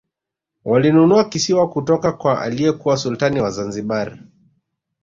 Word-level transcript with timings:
walinunua 0.65 1.29
kisiwa 1.29 1.69
kutoka 1.69 2.11
kwa 2.11 2.41
aliyekuwa 2.41 2.97
sultani 2.97 3.41
wa 3.41 3.51
zanzibar 3.51 4.19